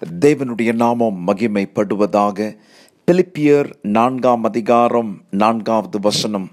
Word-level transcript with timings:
தேவனுடைய 0.00 0.74
நாமம் 0.74 1.26
மகிமைப்படுவதாக 1.26 2.56
பிலிப்பியர் 3.06 3.72
நான்காம் 3.82 4.44
அதிகாரம் 4.44 5.22
நான்காவது 5.30 6.00
வசனம். 6.00 6.50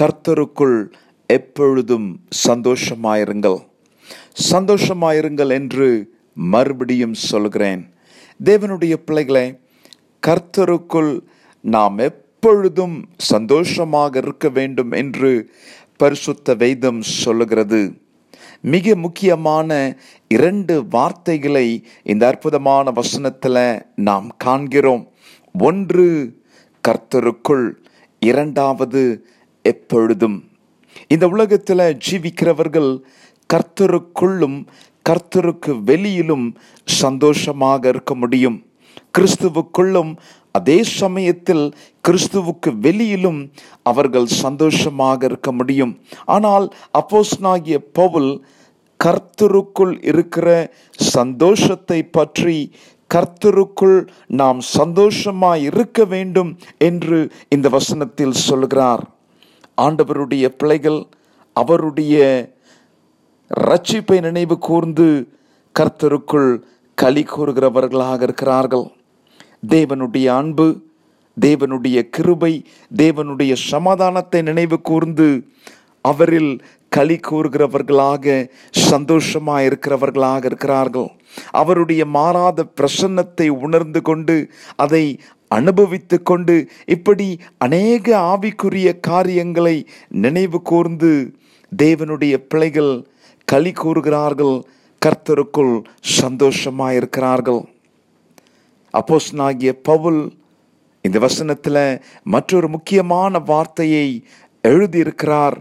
கர்த்தருக்குள் 0.00 0.86
எப்பொழுதும் 1.26 2.20
சந்தோஷமாயிருங்கள். 2.48 3.58
சந்தோஷமாயிருங்கள் 4.50 5.48
என்று 5.48 6.14
மறுபடியும் 6.34 7.14
சொல்கிறேன். 7.14 7.92
தேவனுடைய 8.44 8.92
பிள்ளைகளை 8.92 9.58
கர்த்தருக்குள் 10.26 11.20
நாம் 11.60 11.98
எப்பொழுதும் 11.98 13.08
சந்தோஷமாக 13.16 14.18
இருக்க 14.18 14.48
வேண்டும் 14.48 14.90
என்று 14.90 15.54
பரிசுத்த 15.96 16.54
வேதம் 16.54 17.02
சொல்லுகிறது. 17.02 17.92
மிக 18.64 18.94
முக்கியமான 18.94 19.70
இரண்டு 20.28 20.74
வார்த்தைகளை 20.88 21.66
இந்த 22.02 22.26
அற்புதமான 22.26 22.90
வசனத்தில் 22.90 23.60
நாம் 23.96 24.28
காண்கிறோம். 24.36 25.02
ஒன்று 25.60 26.06
கர்த்தருக்குள் 26.88 27.66
இரண்டாவது 28.20 29.02
எப்பொழுதும். 29.62 30.38
இந்த 31.08 31.28
உலகத்தில் 31.28 31.98
ஜீவிக்கிறவர்கள் 32.06 32.90
கர்த்தருக்குள்ளும் 33.54 34.58
கர்த்தருக்கு 35.08 35.72
வெளியிலும் 35.84 36.46
சந்தோஷமாக 36.84 37.88
இருக்க 37.88 38.14
முடியும். 38.14 38.58
கிறிஸ்துவுக்குள்ளும் 39.14 40.12
அதே 40.58 40.78
சமயத்தில் 41.00 41.64
கிறிஸ்துவுக்கு 42.08 42.70
வெளியிலும் 42.84 43.40
அவர்கள் 43.90 44.26
சந்தோஷமாக 44.42 45.26
இருக்க 45.28 45.50
முடியும். 45.52 45.92
ஆனால் 46.34 46.66
அப்போஸ்னாகிய 47.00 47.78
பவுல் 48.00 48.30
கர்த்தருக்குள் 49.00 49.94
இருக்கிற 50.10 50.48
சந்தோஷத்தை 51.14 51.98
பற்றி 52.16 52.58
கர்த்தருக்குள் 53.10 53.98
நாம் 54.40 54.60
சந்தோஷமாய் 54.76 55.64
இருக்க 55.70 56.04
வேண்டும் 56.12 56.50
என்று 56.88 57.18
இந்த 57.54 57.68
வசனத்தில் 57.76 58.36
சொல்கிறார். 58.48 59.02
ஆண்டவருடைய 59.78 60.44
பிள்ளைகள் 60.60 61.00
அவருடைய 61.56 62.22
ரட்சிப்பை 63.50 64.18
நினைவு 64.28 64.56
கூர்ந்து 64.68 65.08
கர்த்தருக்குள் 65.74 66.50
களி 66.98 67.22
கூறுகிறவர்களாக 67.30 68.20
இருக்கிறார்கள். 68.26 68.86
தேவனுடைய 69.72 70.26
அன்பு 70.40 70.66
தேவனுடைய 71.36 71.98
கிருபை 72.16 72.52
தேவனுடைய 73.02 73.52
சமாதானத்தை 73.70 74.40
நினைவு 74.42 74.76
கூர்ந்து 74.80 75.28
அவரில் 76.04 76.52
களி 76.88 77.16
கூறுகிறவர்களாக 77.28 78.24
சந்தோஷமாக 78.90 79.66
இருக்கிறவர்களாக 79.68 80.44
இருக்கிறார்கள். 80.44 81.08
அவருடைய 81.60 82.02
மாறாத 82.16 82.66
பிரசன்னத்தை 82.80 83.48
உணர்ந்து 83.64 84.02
கொண்டு 84.02 84.36
அதை 84.76 85.04
அனுபவித்து 85.50 86.16
கொண்டு 86.22 86.56
இப்படி 86.96 87.28
அநேக 87.58 88.06
ஆவிக்குரிய 88.32 88.88
காரியங்களை 89.00 89.76
நினைவு 90.08 90.62
கூர்ந்து 90.62 91.12
தேவனுடைய 91.72 92.34
பிள்ளைகள் 92.50 92.94
களி 93.44 93.72
கூறுகிறார்கள் 93.72 94.56
கர்த்தருக்குள் 95.02 95.74
சந்தோஷமாக 96.20 96.94
இருக்கிறார்கள். 96.94 97.62
அப்போஸ்னாகிய 98.98 99.72
பவுல் 99.88 100.22
இந்த 101.04 101.18
வசனத்தில் 101.18 101.82
மற்றொரு 102.24 102.68
முக்கியமான 102.68 103.38
வார்த்தையை 103.50 104.06
எழுதியிருக்கிறார். 104.64 105.56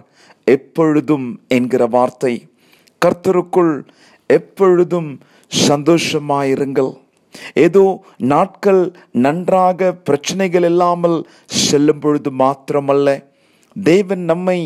எப்பொழுதும் 0.47 1.27
என்கிற 1.47 1.83
வார்த்தை. 1.87 2.33
கர்த்தருக்குள் 3.01 3.73
எப்பொழுதும் 4.29 5.09
சந்தோஷமாயிருங்கள். 5.51 6.91
ஏதோ 7.65 7.83
நாட்கள் 8.31 8.81
நன்றாக 9.25 9.91
பிரச்சனைகள் 10.07 10.65
இல்லாமல் 10.69 11.17
செல்லும் 11.67 11.99
பொழுது 11.99 12.31
மாத்திரமல்ல. 12.41 13.07
தேவன் 13.75 14.23
நம்மை 14.31 14.59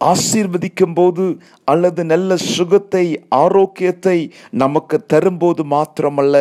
ஆசீர்வதிக்கும் 0.00 0.94
போது 0.94 1.24
அல்லது 1.64 2.02
நல்ல 2.12 2.36
சுகத்தை 2.54 3.04
ஆரோக்கியத்தை 3.42 4.18
நமக்கு 4.62 4.96
தரும்போது 5.12 5.62
மாத்திரமல்ல. 5.74 6.36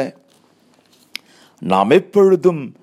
நாம் 1.63 1.89
எப்பொழுதும் 1.89 2.75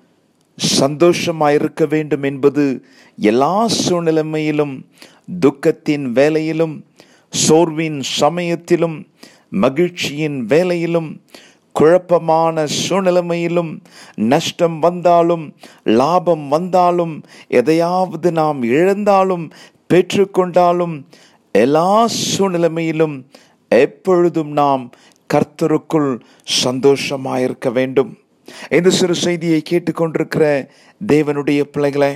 சந்தோஷமாயிருக்க 0.79 1.87
வேண்டும் 1.87 2.23
என்பது 2.23 2.83
எல்லா 3.17 3.67
சூழ்நிலைமையிலும் 3.67 4.85
துக்கத்தின் 5.41 6.05
வேலையிலும் 6.11 6.85
சோர்வின் 7.33 7.99
சமயத்திலும் 8.19 9.07
மகிழ்ச்சியின் 9.49 10.45
வேலையிலும் 10.45 11.09
குழப்பமான 11.71 12.65
சூழ்நிலைமையிலும் 12.89 13.71
நஷ்டம் 14.15 14.79
வந்தாலும் 14.79 15.55
லாபம் 15.83 16.47
வந்தாலும் 16.47 17.23
எதையாவது 17.47 18.31
நாம் 18.31 18.63
இழந்தாலும் 18.63 19.51
பெற்றுக்கொண்டாலும் 19.93 21.05
எல்லா 21.51 22.07
சூழ்நிலைமையிலும் 22.37 23.15
எப்பொழுதும் 23.67 24.51
நாம் 24.51 24.83
கர்த்தருக்குள் 25.33 26.11
சந்தோஷமாயிருக்க 26.63 27.71
வேண்டும். 27.71 28.11
இந்த 28.69 28.89
சிறு 28.89 29.15
செய்தியை 29.15 29.61
கேட்டுக்கொண்டிருக்கிற 29.69 30.45
தேவனுடைய 31.01 31.61
பிள்ளைகளை 31.71 32.11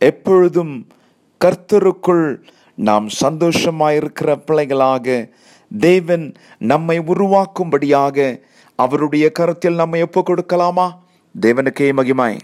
எப்பொழுதும் 0.00 0.74
கர்த்தருக்குள் 1.40 2.26
நாம் 2.78 3.06
சந்தோஷமாயிருக்கிற 3.20 4.30
பிள்ளைகளாக 4.44 5.16
தேவன் 5.70 6.26
நம்மை 6.64 6.98
உருவாக்கும்படியாக 7.06 8.26
அவருடைய 8.78 9.24
கருத்தில் 9.32 9.74
நம்மை 9.74 10.00
ஒப்பு 10.02 10.22
கொடுக்கலாமா 10.22 10.88
தேவனுக்கே 11.34 11.88
மகிமாய் 11.92 12.38